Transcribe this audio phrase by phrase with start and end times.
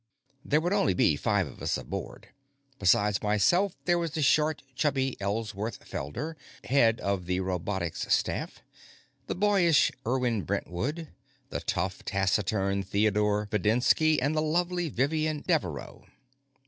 [0.43, 2.29] There would be only five of us aboard.
[2.79, 8.63] Besides myself, there was the short, chubby Ellsworth Felder, head of the robotics staff;
[9.27, 11.09] the boyish Irwin Brentwood;
[11.51, 16.03] the tough, taciturn Theodore Videnski; and the lovely Vivian Devereaux.